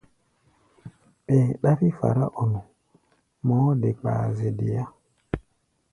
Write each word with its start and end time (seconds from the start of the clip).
Ɛɛ 1.33 1.45
ɗáfí 1.61 1.87
fará-ɔ-nu, 1.97 2.61
mɔɔ́ 3.45 3.71
de 3.81 3.89
kpaa 3.99 4.25
zɛ 4.37 4.47
deá. 4.59 4.85